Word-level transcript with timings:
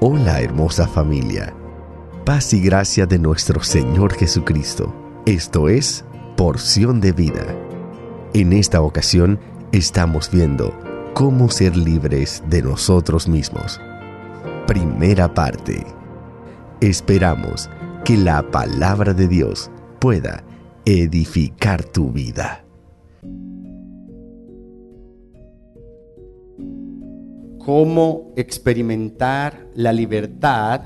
Hola 0.00 0.40
hermosa 0.40 0.86
familia, 0.86 1.52
paz 2.24 2.52
y 2.54 2.62
gracia 2.62 3.04
de 3.04 3.18
nuestro 3.18 3.64
Señor 3.64 4.14
Jesucristo. 4.14 4.94
Esto 5.26 5.68
es 5.68 6.04
porción 6.36 7.00
de 7.00 7.10
vida. 7.10 7.44
En 8.32 8.52
esta 8.52 8.80
ocasión 8.80 9.40
estamos 9.72 10.30
viendo 10.30 10.72
cómo 11.14 11.50
ser 11.50 11.76
libres 11.76 12.44
de 12.48 12.62
nosotros 12.62 13.26
mismos. 13.26 13.80
Primera 14.68 15.34
parte. 15.34 15.84
Esperamos 16.80 17.68
que 18.04 18.16
la 18.16 18.48
palabra 18.52 19.14
de 19.14 19.26
Dios 19.26 19.68
pueda 19.98 20.44
edificar 20.84 21.82
tu 21.82 22.12
vida. 22.12 22.67
Cómo 27.68 28.32
experimentar 28.34 29.66
la 29.74 29.92
libertad 29.92 30.80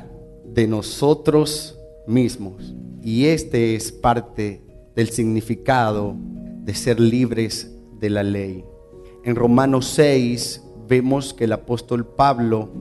de 0.44 0.66
nosotros 0.66 1.78
mismos. 2.08 2.74
Y 3.00 3.26
este 3.26 3.76
es 3.76 3.92
parte 3.92 4.64
del 4.96 5.10
significado 5.10 6.16
de 6.64 6.74
ser 6.74 6.98
libres 6.98 7.72
de 8.00 8.10
la 8.10 8.24
ley. 8.24 8.64
En 9.22 9.36
Romanos 9.36 9.92
6 9.94 10.60
vemos 10.88 11.32
que 11.32 11.44
el 11.44 11.52
apóstol 11.52 12.04
Pablo 12.04 12.72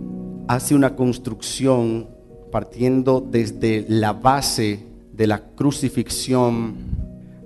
hace 0.47 0.73
una 0.73 0.95
construcción 0.95 2.09
partiendo 2.51 3.21
desde 3.21 3.85
la 3.87 4.13
base 4.13 4.79
de 5.13 5.27
la 5.27 5.53
crucifixión 5.53 6.73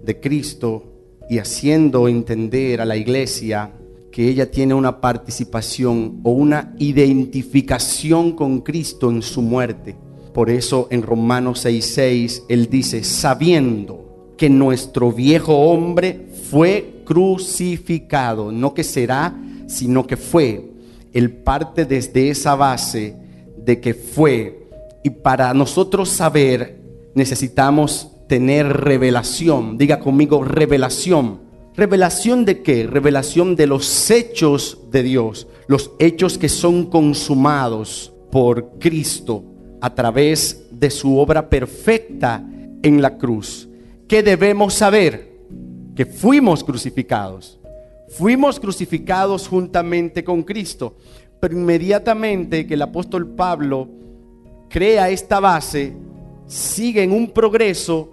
de 0.05 0.22
Cristo 0.22 0.85
y 1.30 1.40
haciendo 1.40 2.08
entender 2.08 2.80
a 2.80 2.85
la 2.85 2.96
iglesia 2.96 3.74
que 4.16 4.30
ella 4.30 4.50
tiene 4.50 4.74
una 4.74 5.02
participación 5.02 6.22
o 6.24 6.32
una 6.32 6.74
identificación 6.80 8.32
con 8.32 8.62
Cristo 8.62 9.12
en 9.12 9.22
su 9.22 9.41
muerte. 9.41 9.98
Por 10.34 10.49
eso 10.49 10.88
en 10.90 11.02
Romanos 11.02 11.66
6:6 11.66 12.44
él 12.48 12.70
dice, 12.70 13.04
sabiendo 13.04 14.32
que 14.38 14.49
nuestro 14.49 15.12
viejo 15.12 15.54
hombre 15.54 16.27
fue 16.49 17.02
crucificado, 17.04 18.54
no 18.54 18.74
que 18.74 18.85
será, 18.85 19.35
sino 19.68 20.07
que 20.07 20.16
fue. 20.16 20.72
Él 21.12 21.34
parte 21.34 21.84
desde 21.84 22.29
esa 22.29 22.55
base 22.55 23.18
de 23.66 23.82
que 23.82 23.94
fue. 23.94 24.70
Y 25.04 25.10
para 25.10 25.54
nosotros 25.54 26.07
saber 26.07 26.79
necesitamos 27.16 28.12
tener 28.29 28.66
revelación. 28.66 29.77
Diga 29.77 30.00
conmigo 30.00 30.41
revelación 30.41 31.45
¿Revelación 31.77 32.45
de 32.45 32.62
qué? 32.63 32.87
Revelación 32.87 33.57
de 33.57 33.68
los 33.68 34.09
hechos 34.09 34.79
de 34.91 35.04
Dios, 35.04 35.48
los 35.68 35.91
hechos 35.99 36.37
que 36.37 36.48
son 36.48 36.85
consumados 36.85 38.13
por 38.32 38.79
Cristo 38.79 39.43
a 39.82 39.93
través 39.93 40.67
de 40.71 40.90
su 40.90 41.17
obra 41.17 41.49
perfecta 41.49 42.48
en 42.82 43.01
la 43.01 43.17
cruz. 43.17 43.67
¿Qué 44.07 44.23
debemos 44.23 44.73
saber? 44.73 45.35
Que 45.95 46.05
fuimos 46.05 46.63
crucificados. 46.63 47.59
Fuimos 48.07 48.57
crucificados 48.57 49.48
juntamente 49.48 50.23
con 50.23 50.43
Cristo. 50.43 50.95
Pero 51.41 51.57
inmediatamente 51.57 52.65
que 52.65 52.76
el 52.76 52.84
apóstol 52.84 53.27
Pablo 53.35 53.89
crea 54.70 55.10
esta 55.10 55.41
base, 55.41 55.93
sigue 56.48 57.04
en 57.04 57.12
un 57.12 57.32
progreso 57.32 58.10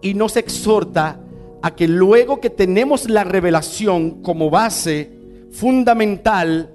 y 0.00 0.14
nos 0.14 0.36
exhorta 0.36 1.20
a 1.62 1.74
que 1.74 1.86
luego 1.86 2.40
que 2.40 2.50
tenemos 2.50 3.08
la 3.08 3.24
revelación 3.24 4.22
como 4.22 4.50
base 4.50 5.10
fundamental 5.50 6.70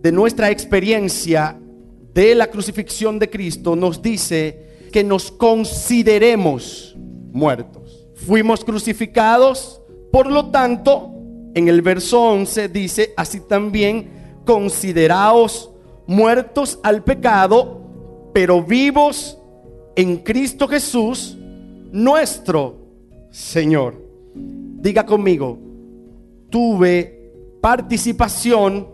de 0.00 0.12
nuestra 0.12 0.50
experiencia 0.50 1.58
de 2.12 2.34
la 2.34 2.48
crucifixión 2.48 3.18
de 3.18 3.30
Cristo, 3.30 3.76
nos 3.76 4.00
dice 4.00 4.88
que 4.92 5.04
nos 5.04 5.30
consideremos 5.30 6.96
muertos. 7.32 8.06
Fuimos 8.14 8.64
crucificados, 8.64 9.82
por 10.10 10.30
lo 10.30 10.46
tanto, 10.46 11.12
en 11.54 11.68
el 11.68 11.82
verso 11.82 12.22
11 12.22 12.68
dice, 12.68 13.12
así 13.16 13.40
también 13.40 14.40
consideraos 14.44 15.70
muertos 16.06 16.78
al 16.82 17.02
pecado, 17.02 18.30
pero 18.32 18.62
vivos 18.62 19.38
en 19.96 20.18
Cristo 20.18 20.68
Jesús, 20.68 21.36
nuestro 21.92 22.76
Señor. 23.30 24.05
Diga 24.36 25.04
conmigo, 25.04 25.58
tuve 26.50 27.32
participación 27.60 28.86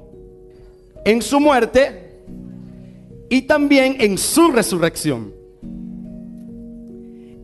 en 1.05 1.21
su 1.21 1.41
muerte 1.41 2.23
y 3.29 3.43
también 3.43 3.97
en 4.01 4.17
su 4.17 4.51
resurrección. 4.51 5.33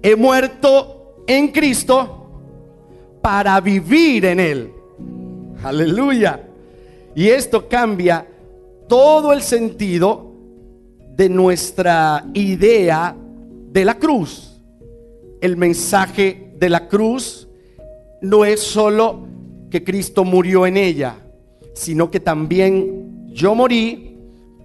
He 0.02 0.14
muerto 0.16 1.24
en 1.26 1.48
Cristo 1.48 2.30
para 3.20 3.60
vivir 3.60 4.24
en 4.24 4.40
Él. 4.40 4.72
Aleluya. 5.62 6.48
Y 7.14 7.28
esto 7.28 7.68
cambia 7.68 8.26
todo 8.88 9.32
el 9.32 9.42
sentido 9.42 10.32
de 11.16 11.28
nuestra 11.28 12.24
idea 12.32 13.16
de 13.72 13.84
la 13.84 13.98
cruz. 13.98 14.60
El 15.40 15.56
mensaje 15.56 16.52
de 16.56 16.68
la 16.68 16.86
cruz 16.88 17.47
no 18.20 18.44
es 18.44 18.60
solo 18.60 19.26
que 19.70 19.84
Cristo 19.84 20.24
murió 20.24 20.66
en 20.66 20.76
ella, 20.76 21.16
sino 21.74 22.10
que 22.10 22.20
también 22.20 23.28
yo 23.32 23.54
morí, 23.54 24.18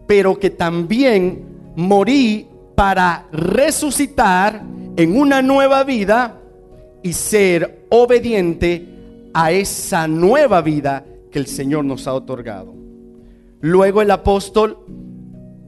pero 0.07 0.39
que 0.39 0.49
también 0.49 1.45
morí 1.75 2.47
para 2.75 3.27
resucitar 3.31 4.63
en 4.95 5.17
una 5.17 5.41
nueva 5.41 5.83
vida 5.83 6.39
y 7.01 7.13
ser 7.13 7.85
obediente 7.89 8.87
a 9.33 9.51
esa 9.51 10.07
nueva 10.07 10.61
vida 10.61 11.05
que 11.31 11.39
el 11.39 11.47
Señor 11.47 11.85
nos 11.85 12.07
ha 12.07 12.13
otorgado. 12.13 12.73
Luego 13.61 14.01
el 14.01 14.11
apóstol, 14.11 14.77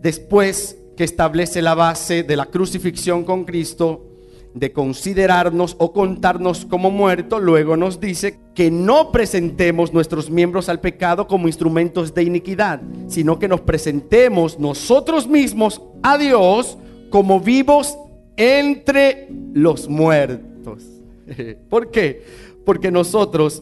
después 0.02 0.78
que 0.96 1.03
establece 1.03 1.62
la 1.62 1.75
base 1.75 2.23
de 2.23 2.38
la 2.38 2.46
crucifixión 2.46 3.23
con 3.23 3.44
Cristo, 3.44 4.15
de 4.55 4.71
considerarnos 4.71 5.75
o 5.79 5.91
contarnos 5.91 6.66
como 6.66 6.89
muertos, 6.89 7.43
luego 7.43 7.75
nos 7.75 7.99
dice 7.99 8.39
que 8.55 8.71
no 8.71 9.11
presentemos 9.11 9.93
nuestros 9.93 10.29
miembros 10.29 10.69
al 10.69 10.79
pecado 10.79 11.27
como 11.27 11.47
instrumentos 11.47 12.13
de 12.13 12.23
iniquidad, 12.23 12.81
sino 13.07 13.38
que 13.38 13.49
nos 13.49 13.61
presentemos 13.61 14.57
nosotros 14.57 15.27
mismos 15.27 15.81
a 16.01 16.17
Dios 16.17 16.77
como 17.09 17.41
vivos 17.41 17.97
entre 18.38 19.27
los 19.53 19.89
muertos. 19.89 20.83
¿Por 21.69 21.91
qué? 21.91 22.23
Porque 22.66 22.91
nosotros 22.91 23.61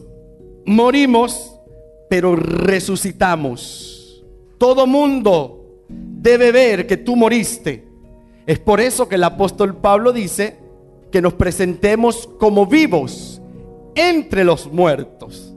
morimos, 0.64 1.58
pero 2.08 2.36
resucitamos. 2.36 4.24
Todo 4.58 4.86
mundo 4.86 5.82
debe 5.88 6.52
ver 6.52 6.86
que 6.86 6.96
tú 6.96 7.16
moriste. 7.16 7.84
Es 8.46 8.60
por 8.60 8.80
eso 8.80 9.08
que 9.08 9.16
el 9.16 9.24
apóstol 9.24 9.76
Pablo 9.76 10.12
dice, 10.12 10.63
que 11.14 11.22
nos 11.22 11.34
presentemos 11.34 12.28
como 12.40 12.66
vivos 12.66 13.40
entre 13.94 14.42
los 14.42 14.66
muertos. 14.66 15.54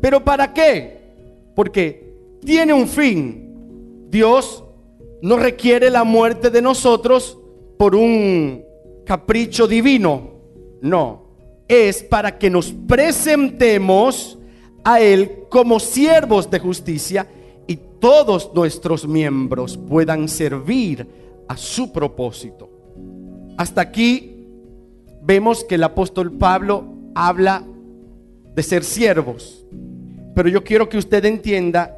¿Pero 0.00 0.24
para 0.24 0.54
qué? 0.54 1.12
Porque 1.54 2.14
tiene 2.42 2.72
un 2.72 2.88
fin. 2.88 4.06
Dios 4.08 4.64
no 5.20 5.36
requiere 5.36 5.90
la 5.90 6.02
muerte 6.02 6.48
de 6.48 6.62
nosotros 6.62 7.38
por 7.76 7.94
un 7.94 8.64
capricho 9.04 9.68
divino. 9.68 10.30
No, 10.80 11.26
es 11.68 12.02
para 12.02 12.38
que 12.38 12.48
nos 12.48 12.72
presentemos 12.72 14.38
a 14.82 14.98
Él 14.98 15.40
como 15.50 15.78
siervos 15.78 16.50
de 16.50 16.58
justicia 16.58 17.26
y 17.66 17.76
todos 18.00 18.50
nuestros 18.54 19.06
miembros 19.06 19.76
puedan 19.76 20.26
servir 20.26 21.06
a 21.48 21.58
su 21.58 21.92
propósito. 21.92 22.70
Hasta 23.58 23.82
aquí 23.82 24.35
vemos 25.26 25.64
que 25.64 25.74
el 25.74 25.82
apóstol 25.82 26.32
Pablo 26.32 26.84
habla 27.14 27.64
de 28.54 28.62
ser 28.62 28.84
siervos. 28.84 29.66
Pero 30.34 30.48
yo 30.48 30.62
quiero 30.62 30.88
que 30.88 30.98
usted 30.98 31.24
entienda 31.24 31.96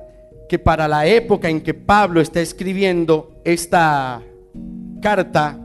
que 0.48 0.58
para 0.58 0.88
la 0.88 1.06
época 1.06 1.50
en 1.50 1.60
que 1.60 1.74
Pablo 1.74 2.22
está 2.22 2.40
escribiendo 2.40 3.32
esta 3.44 4.22
carta, 5.02 5.58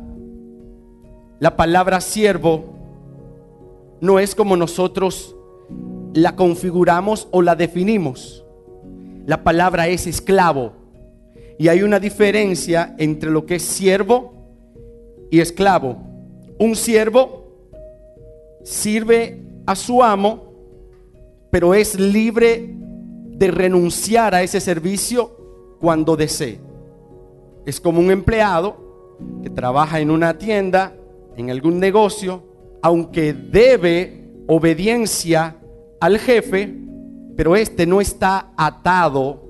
la 1.40 1.56
palabra 1.56 2.02
siervo 2.02 2.66
no 4.02 4.20
es 4.20 4.36
como 4.36 4.58
nosotros 4.58 5.34
la 6.14 6.36
configuramos 6.36 7.30
o 7.32 7.42
la 7.42 7.56
definimos. 7.56 8.44
La 9.26 9.44
palabra 9.44 9.88
es 9.88 10.06
esclavo. 10.06 10.74
Y 11.58 11.70
hay 11.70 11.82
una 11.82 12.00
diferencia 12.00 12.94
entre 12.98 13.32
lo 13.32 13.46
que 13.46 13.56
es 13.56 13.64
siervo 13.64 14.34
y 15.32 15.40
esclavo. 15.40 15.98
Un 16.60 16.76
siervo 16.76 17.43
sirve 18.64 19.42
a 19.66 19.76
su 19.76 20.02
amo, 20.04 20.54
pero 21.52 21.74
es 21.74 22.00
libre 22.00 22.76
de 23.38 23.52
renunciar 23.52 24.34
a 24.34 24.42
ese 24.42 24.60
servicio 24.60 25.78
cuando 25.80 26.16
desee. 26.16 26.60
es 27.66 27.80
como 27.80 28.00
un 28.00 28.12
empleado 28.12 29.18
que 29.42 29.50
trabaja 29.50 30.00
en 30.00 30.12
una 30.12 30.38
tienda, 30.38 30.96
en 31.38 31.50
algún 31.50 31.80
negocio, 31.80 32.44
aunque 32.82 33.34
debe 33.34 34.30
obediencia 34.48 35.58
al 36.00 36.20
jefe, 36.20 36.74
pero 37.36 37.56
este 37.56 37.86
no 37.86 38.02
está 38.02 38.52
atado 38.58 39.44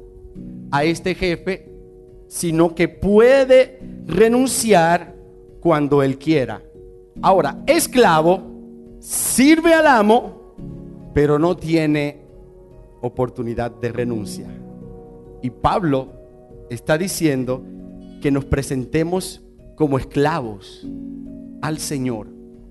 a 0.72 0.84
este 0.84 1.16
jefe, 1.16 1.70
sino 2.28 2.76
que 2.76 2.88
puede 2.88 3.80
renunciar 4.06 5.16
cuando 5.60 6.04
él 6.04 6.18
quiera. 6.18 6.62
Ahora, 7.22 7.64
esclavo 7.68 8.53
sirve 9.04 9.74
al 9.74 9.86
amo, 9.86 10.56
pero 11.14 11.38
no 11.38 11.58
tiene 11.58 12.22
oportunidad 13.02 13.70
de 13.70 13.92
renuncia. 13.92 14.48
Y 15.42 15.50
Pablo 15.50 16.08
está 16.70 16.98
diciendo 16.98 17.62
que 18.22 18.32
nos 18.32 18.46
presentemos 18.46 19.42
como 19.76 19.98
esclavos 19.98 20.88
al 21.62 21.80
Señor 21.80 22.28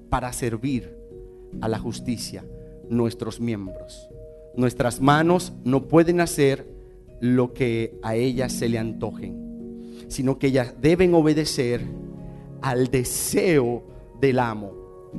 para 0.09 0.33
servir 0.33 0.97
a 1.61 1.69
la 1.69 1.79
justicia 1.79 2.45
nuestros 2.89 3.39
miembros. 3.39 4.09
Nuestras 4.57 5.03
manos 5.03 5.53
no 5.65 5.87
pueden 5.87 6.21
hacer 6.21 6.67
lo 7.21 7.53
que 7.53 7.99
a 8.03 8.15
ellas 8.15 8.53
se 8.53 8.71
le 8.71 8.79
antojen, 8.79 10.07
sino 10.09 10.39
que 10.39 10.47
ellas 10.47 10.77
deben 10.81 11.15
obedecer 11.15 11.83
al 12.63 12.91
deseo 12.91 13.83
del 14.19 14.39
amo. 14.39 14.73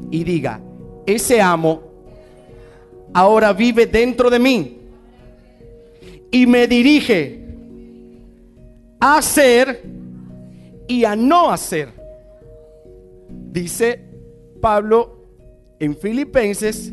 Y 0.09 0.23
diga, 0.23 0.59
ese 1.05 1.41
amo 1.41 1.81
ahora 3.13 3.53
vive 3.53 3.85
dentro 3.85 4.29
de 4.29 4.39
mí 4.39 4.77
y 6.31 6.47
me 6.47 6.67
dirige 6.67 7.45
a 8.99 9.17
hacer 9.17 9.83
y 10.87 11.05
a 11.05 11.15
no 11.15 11.51
hacer. 11.51 11.89
Dice 13.29 14.03
Pablo 14.59 15.17
en 15.79 15.95
Filipenses 15.95 16.91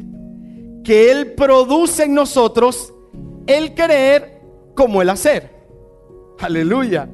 que 0.85 1.11
Él 1.11 1.33
produce 1.33 2.05
en 2.05 2.15
nosotros 2.15 2.93
el 3.47 3.75
querer 3.75 4.41
como 4.75 5.01
el 5.01 5.09
hacer. 5.09 5.51
Aleluya. 6.39 7.09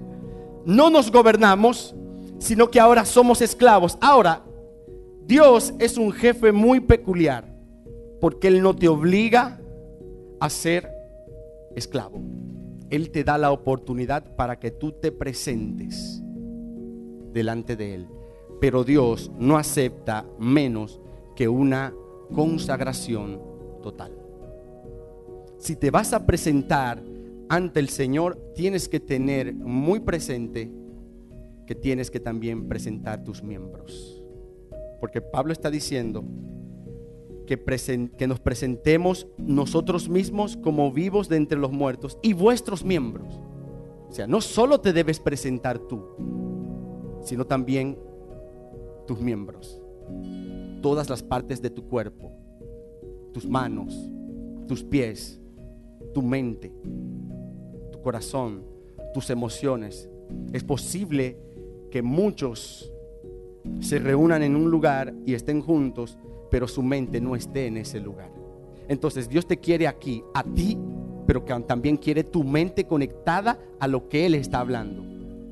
No 0.64 0.90
nos 0.90 1.12
gobernamos, 1.12 1.94
sino 2.38 2.70
que 2.70 2.81
ahora 2.81 3.04
somos 3.04 3.40
esclavos. 3.40 3.96
Ahora, 4.00 4.43
Dios 5.26 5.75
es 5.81 5.99
un 5.99 6.12
jefe 6.12 6.52
muy 6.52 6.78
peculiar, 6.81 7.52
porque 8.20 8.46
Él 8.46 8.62
no 8.62 8.76
te 8.76 8.87
obliga 8.87 9.61
a 10.38 10.49
ser 10.49 10.88
esclavo. 11.75 12.20
Él 12.90 13.11
te 13.11 13.25
da 13.25 13.37
la 13.37 13.50
oportunidad 13.50 14.37
para 14.37 14.61
que 14.61 14.70
tú 14.70 14.93
te 14.93 15.11
presentes 15.11 16.23
delante 17.32 17.75
de 17.75 17.94
Él. 17.94 18.08
Pero 18.61 18.84
Dios 18.84 19.32
no 19.37 19.58
acepta 19.58 20.25
menos 20.38 21.00
que 21.34 21.49
una 21.49 21.93
consagración 22.32 23.40
total. 23.82 24.12
Si 25.58 25.75
te 25.75 25.90
vas 25.90 26.12
a 26.12 26.25
presentar 26.25 27.02
ante 27.49 27.81
el 27.81 27.88
Señor, 27.88 28.52
tienes 28.55 28.88
que 28.88 29.00
tener 29.00 29.52
muy 29.55 30.00
presente 30.00 30.70
que 31.67 31.75
tienes 31.75 32.12
que 32.12 32.20
también 32.20 32.69
presentar 32.69 33.25
tus 33.25 33.43
miembros. 33.43 34.15
Porque 35.00 35.20
Pablo 35.20 35.52
está 35.52 35.70
diciendo 35.70 36.25
que, 37.46 37.58
que, 38.19 38.26
nos 38.26 38.40
presentemos 38.40 39.26
nosotros 39.38 40.08
mismos 40.08 40.56
como 40.56 40.93
vivos 40.93 41.28
de 41.28 41.37
entre 41.37 41.58
los 41.58 41.72
muertos 41.72 42.19
y 42.22 42.32
vuestros 42.32 42.84
miembros. 42.84 43.40
O 44.08 44.12
sea, 44.12 44.26
no 44.26 44.40
solo 44.40 44.81
te 44.81 44.93
debes 44.93 45.20
presentar 45.20 45.78
tú, 45.78 46.02
sino 47.22 47.46
también 47.46 47.98
tus 49.06 49.20
miembros, 49.20 49.81
todas 50.82 51.08
las 51.08 51.22
partes 51.22 51.62
de 51.62 51.70
tu 51.70 51.87
cuerpo, 51.88 52.32
tus 53.32 53.46
manos, 53.46 53.94
tus 54.66 54.82
pies, 54.82 55.40
tu 56.12 56.22
mente, 56.22 56.72
tu 57.93 58.00
corazón, 58.00 58.64
tus 59.14 59.31
emociones. 59.31 60.08
Es 60.52 60.64
posible 60.64 61.38
que 61.90 62.02
muchos 62.02 62.93
se 63.80 63.98
reúnan 63.98 64.42
en 64.42 64.56
un 64.56 64.70
lugar 64.70 65.14
y 65.24 65.34
estén 65.34 65.60
juntos, 65.60 66.18
pero 66.50 66.68
su 66.68 66.82
mente 66.82 67.20
no 67.20 67.36
esté 67.36 67.66
en 67.66 67.76
ese 67.76 68.00
lugar. 68.00 68.30
Entonces 68.88 69.28
Dios 69.28 69.46
te 69.46 69.58
quiere 69.58 69.86
aquí, 69.86 70.22
a 70.34 70.42
ti, 70.42 70.78
pero 71.26 71.44
que 71.44 71.54
también 71.60 71.96
quiere 71.96 72.24
tu 72.24 72.44
mente 72.44 72.84
conectada 72.84 73.58
a 73.80 73.88
lo 73.88 74.08
que 74.08 74.26
Él 74.26 74.34
está 74.34 74.60
hablando. 74.60 75.04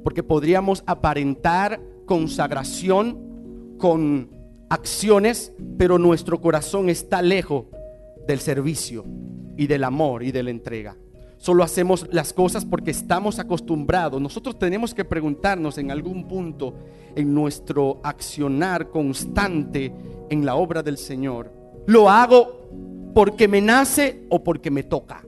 Porque 0.02 0.22
podríamos 0.22 0.84
aparentar 0.86 1.80
consagración 2.06 3.76
con 3.78 4.30
acciones, 4.68 5.52
pero 5.78 5.98
nuestro 5.98 6.40
corazón 6.40 6.88
está 6.88 7.22
lejos 7.22 7.66
del 8.26 8.38
servicio 8.38 9.04
y 9.56 9.66
del 9.66 9.84
amor 9.84 10.22
y 10.22 10.32
de 10.32 10.42
la 10.42 10.50
entrega. 10.50 10.96
Solo 11.44 11.62
hacemos 11.62 12.06
las 12.10 12.32
cosas 12.32 12.64
porque 12.64 12.90
estamos 12.90 13.38
acostumbrados. 13.38 14.18
Nosotros 14.18 14.58
tenemos 14.58 14.94
que 14.94 15.04
preguntarnos 15.04 15.76
en 15.76 15.90
algún 15.90 16.26
punto 16.26 16.72
en 17.14 17.34
nuestro 17.34 18.00
accionar 18.02 18.88
constante 18.88 19.92
en 20.30 20.46
la 20.46 20.54
obra 20.54 20.82
del 20.82 20.96
Señor. 20.96 21.52
¿Lo 21.84 22.08
hago 22.08 23.10
porque 23.12 23.46
me 23.46 23.60
nace 23.60 24.24
o 24.30 24.42
porque 24.42 24.70
me 24.70 24.84
toca? 24.84 25.22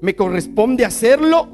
¿Me 0.00 0.16
corresponde 0.16 0.84
hacerlo 0.84 1.46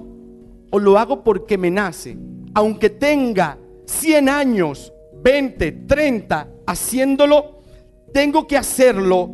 o 0.71 0.79
lo 0.79 0.99
hago 0.99 1.23
porque 1.23 1.59
me 1.59 1.71
nace? 1.71 2.17
Aunque 2.55 2.89
tenga 2.89 3.59
100 3.85 4.31
años, 4.31 4.91
20, 5.23 5.71
30 5.87 6.49
haciéndolo, 6.67 7.61
tengo 8.15 8.47
que 8.47 8.57
hacerlo 8.57 9.31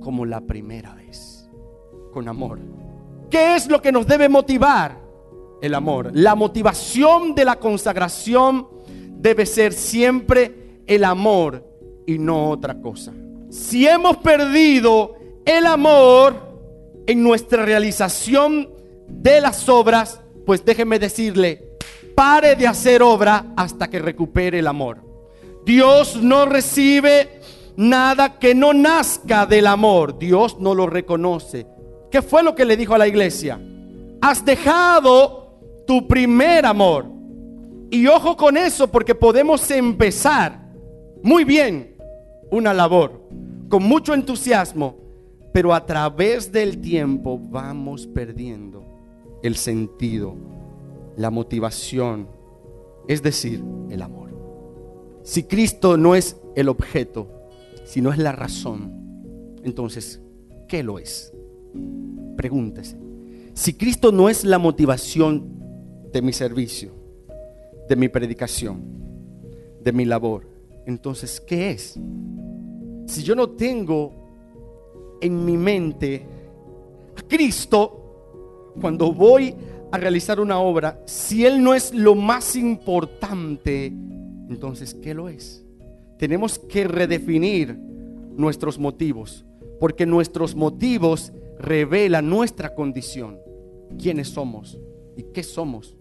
como 0.00 0.26
la 0.26 0.40
primera 0.40 0.96
vez, 0.96 1.48
con 2.12 2.26
amor. 2.26 2.79
¿Qué 3.30 3.54
es 3.54 3.68
lo 3.68 3.80
que 3.80 3.92
nos 3.92 4.06
debe 4.06 4.28
motivar? 4.28 4.98
El 5.62 5.74
amor. 5.74 6.10
La 6.14 6.34
motivación 6.34 7.34
de 7.34 7.44
la 7.44 7.56
consagración 7.56 8.66
debe 8.88 9.46
ser 9.46 9.72
siempre 9.72 10.82
el 10.86 11.04
amor 11.04 11.64
y 12.06 12.18
no 12.18 12.50
otra 12.50 12.80
cosa. 12.80 13.12
Si 13.50 13.86
hemos 13.86 14.16
perdido 14.16 15.14
el 15.44 15.66
amor 15.66 16.34
en 17.06 17.22
nuestra 17.22 17.64
realización 17.64 18.68
de 19.06 19.40
las 19.40 19.68
obras, 19.68 20.20
pues 20.46 20.64
déjeme 20.64 20.98
decirle, 20.98 21.76
pare 22.14 22.56
de 22.56 22.66
hacer 22.66 23.02
obra 23.02 23.52
hasta 23.56 23.88
que 23.88 23.98
recupere 23.98 24.58
el 24.58 24.66
amor. 24.66 24.98
Dios 25.64 26.16
no 26.16 26.46
recibe 26.46 27.40
nada 27.76 28.38
que 28.38 28.54
no 28.54 28.72
nazca 28.72 29.46
del 29.46 29.66
amor. 29.66 30.18
Dios 30.18 30.58
no 30.58 30.74
lo 30.74 30.86
reconoce. 30.86 31.66
¿Qué 32.10 32.22
fue 32.22 32.42
lo 32.42 32.54
que 32.54 32.64
le 32.64 32.76
dijo 32.76 32.94
a 32.94 32.98
la 32.98 33.08
iglesia? 33.08 33.60
Has 34.20 34.44
dejado 34.44 35.58
tu 35.86 36.06
primer 36.06 36.66
amor. 36.66 37.06
Y 37.90 38.06
ojo 38.06 38.36
con 38.36 38.56
eso 38.56 38.88
porque 38.88 39.14
podemos 39.14 39.70
empezar 39.70 40.60
muy 41.22 41.44
bien 41.44 41.96
una 42.50 42.72
labor 42.72 43.20
con 43.68 43.84
mucho 43.84 44.14
entusiasmo, 44.14 44.96
pero 45.52 45.72
a 45.72 45.86
través 45.86 46.50
del 46.52 46.80
tiempo 46.80 47.38
vamos 47.38 48.06
perdiendo 48.06 48.84
el 49.42 49.56
sentido, 49.56 50.34
la 51.16 51.30
motivación, 51.30 52.28
es 53.08 53.22
decir, 53.22 53.62
el 53.90 54.02
amor. 54.02 54.30
Si 55.22 55.44
Cristo 55.44 55.96
no 55.96 56.14
es 56.14 56.36
el 56.56 56.68
objeto, 56.68 57.28
sino 57.84 58.12
es 58.12 58.18
la 58.18 58.32
razón, 58.32 59.56
entonces, 59.62 60.20
¿qué 60.68 60.82
lo 60.82 60.98
es? 60.98 61.32
Pregúntese. 62.36 62.96
Si 63.54 63.74
Cristo 63.74 64.12
no 64.12 64.28
es 64.28 64.44
la 64.44 64.58
motivación 64.58 65.44
de 66.12 66.22
mi 66.22 66.32
servicio, 66.32 66.92
de 67.88 67.96
mi 67.96 68.08
predicación, 68.08 68.82
de 69.82 69.92
mi 69.92 70.04
labor, 70.04 70.48
entonces, 70.86 71.40
¿qué 71.40 71.70
es? 71.70 71.98
Si 73.06 73.22
yo 73.22 73.34
no 73.34 73.50
tengo 73.50 75.18
en 75.20 75.44
mi 75.44 75.56
mente 75.56 76.26
a 77.16 77.22
Cristo, 77.22 78.72
cuando 78.80 79.12
voy 79.12 79.54
a 79.90 79.98
realizar 79.98 80.40
una 80.40 80.58
obra, 80.60 81.02
si 81.04 81.44
Él 81.44 81.62
no 81.62 81.74
es 81.74 81.92
lo 81.92 82.14
más 82.14 82.56
importante, 82.56 83.86
entonces, 84.48 84.94
¿qué 84.94 85.14
lo 85.14 85.28
es? 85.28 85.64
Tenemos 86.18 86.58
que 86.58 86.84
redefinir 86.84 87.76
nuestros 88.36 88.78
motivos, 88.78 89.44
porque 89.78 90.06
nuestros 90.06 90.54
motivos 90.54 91.32
revelan 91.60 92.28
nuestra 92.28 92.74
condición, 92.74 93.38
quiénes 93.98 94.28
somos 94.28 94.78
y 95.16 95.24
qué 95.24 95.42
somos. 95.42 95.96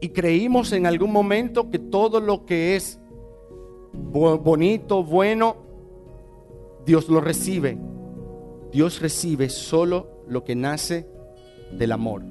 Y 0.00 0.10
creímos 0.10 0.72
en 0.72 0.86
algún 0.86 1.12
momento 1.12 1.70
que 1.70 1.78
todo 1.78 2.20
lo 2.20 2.46
que 2.46 2.76
es 2.76 2.98
bonito, 3.92 5.02
bueno, 5.02 5.56
Dios 6.84 7.08
lo 7.08 7.20
recibe. 7.20 7.78
Dios 8.72 9.00
recibe 9.00 9.48
solo 9.48 10.22
lo 10.28 10.44
que 10.44 10.54
nace 10.54 11.08
del 11.72 11.92
amor. 11.92 12.22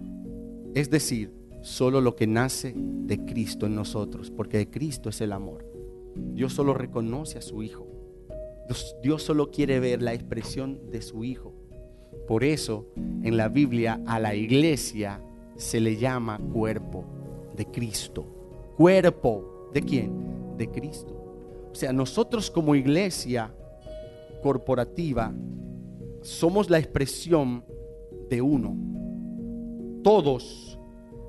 Es 0.75 0.89
decir, 0.89 1.33
solo 1.61 2.01
lo 2.01 2.15
que 2.15 2.27
nace 2.27 2.73
de 2.75 3.25
Cristo 3.25 3.65
en 3.65 3.75
nosotros, 3.75 4.31
porque 4.31 4.57
de 4.57 4.69
Cristo 4.69 5.09
es 5.09 5.19
el 5.21 5.31
amor. 5.31 5.65
Dios 6.15 6.53
solo 6.53 6.73
reconoce 6.73 7.39
a 7.39 7.41
su 7.41 7.63
Hijo. 7.63 7.87
Dios, 8.67 8.95
Dios 9.01 9.23
solo 9.23 9.51
quiere 9.51 9.79
ver 9.79 10.01
la 10.01 10.13
expresión 10.13 10.91
de 10.91 11.01
su 11.01 11.23
Hijo. 11.23 11.53
Por 12.27 12.43
eso 12.43 12.85
en 12.95 13.37
la 13.37 13.49
Biblia 13.49 14.01
a 14.05 14.19
la 14.19 14.35
iglesia 14.35 15.21
se 15.55 15.79
le 15.79 15.97
llama 15.97 16.39
cuerpo 16.53 17.05
de 17.55 17.65
Cristo. 17.65 18.25
¿Cuerpo 18.77 19.69
de 19.73 19.81
quién? 19.81 20.57
De 20.57 20.69
Cristo. 20.69 21.13
O 21.71 21.75
sea, 21.75 21.93
nosotros 21.93 22.49
como 22.49 22.75
iglesia 22.75 23.53
corporativa 24.41 25.33
somos 26.21 26.69
la 26.69 26.79
expresión 26.79 27.63
de 28.29 28.41
uno. 28.41 28.75
Todos 30.03 30.79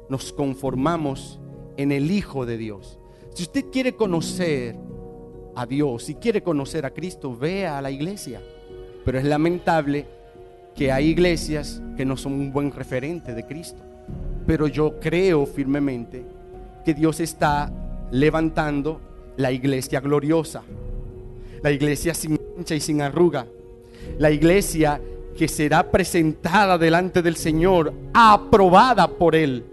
nos 0.08 0.32
conformamos 0.32 1.40
en 1.76 1.92
el 1.92 2.10
Hijo 2.10 2.46
de 2.46 2.56
Dios. 2.56 2.98
Si 3.34 3.42
usted 3.42 3.66
quiere 3.70 3.94
conocer 3.94 4.76
a 5.54 5.66
Dios, 5.66 6.04
si 6.04 6.14
quiere 6.14 6.42
conocer 6.42 6.86
a 6.86 6.90
Cristo, 6.94 7.36
vea 7.36 7.78
a 7.78 7.82
la 7.82 7.90
iglesia. 7.90 8.42
Pero 9.04 9.18
es 9.18 9.24
lamentable 9.24 10.06
que 10.76 10.92
hay 10.92 11.06
iglesias 11.08 11.80
que 11.96 12.04
no 12.04 12.16
son 12.16 12.34
un 12.34 12.52
buen 12.52 12.70
referente 12.70 13.34
de 13.34 13.44
Cristo. 13.44 13.82
Pero 14.46 14.68
yo 14.68 15.00
creo 15.00 15.46
firmemente 15.46 16.24
que 16.84 16.94
Dios 16.94 17.18
está 17.20 17.72
levantando 18.10 19.00
la 19.36 19.50
iglesia 19.50 20.00
gloriosa, 20.00 20.62
la 21.62 21.70
iglesia 21.70 22.14
sin 22.14 22.38
mancha 22.54 22.74
y 22.74 22.80
sin 22.80 23.02
arruga, 23.02 23.46
la 24.18 24.30
iglesia 24.30 25.00
que 25.36 25.48
será 25.48 25.90
presentada 25.90 26.78
delante 26.78 27.22
del 27.22 27.36
Señor, 27.36 27.92
aprobada 28.14 29.08
por 29.08 29.34
Él, 29.34 29.64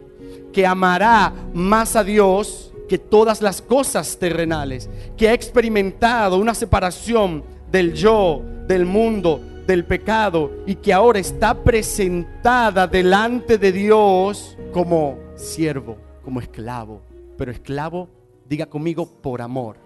que 0.52 0.66
amará 0.66 1.34
más 1.54 1.96
a 1.96 2.04
Dios 2.04 2.74
que 2.90 2.98
todas 2.98 3.42
las 3.42 3.62
cosas 3.62 4.18
terrenales, 4.18 4.90
que 5.16 5.30
ha 5.30 5.34
experimentado 5.34 6.38
una 6.38 6.54
separación 6.54 7.44
del 7.72 7.94
yo, 7.94 8.42
del 8.68 8.86
mundo, 8.86 9.40
del 9.66 9.86
pecado 9.86 10.52
y 10.66 10.76
que 10.76 10.94
ahora 10.94 11.20
está 11.20 11.64
presentada 11.64 12.88
delante 12.88 13.58
de 13.58 13.72
Dios 13.72 14.58
como 14.72 15.18
siervo, 15.36 15.98
como 16.24 16.40
esclavo, 16.40 17.02
pero 17.38 17.52
esclavo, 17.52 18.10
diga 18.48 18.66
conmigo, 18.66 19.06
por 19.22 19.42
amor. 19.42 19.78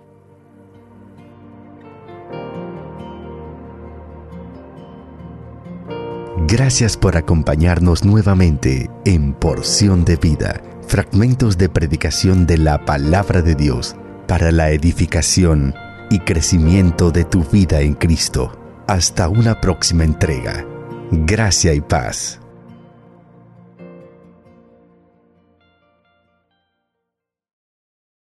Gracias 6.48 6.96
por 6.96 7.18
acompañarnos 7.18 8.06
nuevamente 8.06 8.90
en 9.04 9.34
Porción 9.34 10.06
de 10.06 10.16
Vida, 10.16 10.62
fragmentos 10.88 11.58
de 11.58 11.68
predicación 11.68 12.48
de 12.48 12.58
la 12.58 12.86
palabra 12.86 13.42
de 13.42 13.54
Dios 13.54 13.98
para 14.28 14.52
la 14.54 14.72
edificación 14.72 15.76
y 16.10 16.20
crecimiento 16.20 17.12
de 17.12 17.26
tu 17.26 17.44
vida 17.44 17.82
en 17.82 17.96
Cristo. 17.96 18.67
Hasta 18.88 19.28
una 19.28 19.60
próxima 19.60 20.06
entrega. 20.06 20.66
Gracia 21.12 21.74
y 21.74 21.82
paz. 21.82 22.40